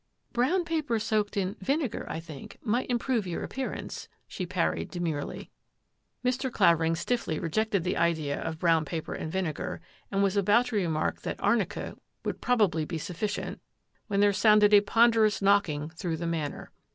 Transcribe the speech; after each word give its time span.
"Brown 0.33 0.65
paper 0.65 0.97
soaked 0.97 1.37
in— 1.37 1.55
vinegar, 1.61 2.07
I 2.09 2.19
think, 2.19 2.57
might 2.63 2.89
improve 2.89 3.27
your 3.27 3.43
appearance," 3.43 4.09
she 4.27 4.47
parried 4.47 4.89
demurely. 4.89 5.51
Mr. 6.25 6.51
Clavering 6.51 6.95
stiffly 6.95 7.37
rejected 7.37 7.83
the 7.83 7.97
idea 7.97 8.41
of 8.41 8.57
brown 8.57 8.83
paper 8.83 9.13
and 9.13 9.31
vinegar, 9.31 9.79
and 10.09 10.23
was 10.23 10.35
about 10.35 10.65
to 10.65 10.75
remark 10.75 11.21
that 11.21 11.39
arnica 11.39 11.95
would 12.25 12.41
probably 12.41 12.83
be 12.83 12.97
sufficient 12.97 13.61
when 14.07 14.21
there 14.21 14.33
sounded 14.33 14.73
a 14.73 14.81
ponderous 14.81 15.39
knocking 15.39 15.91
through 15.91 16.17
the 16.17 16.25
Manor. 16.25 16.71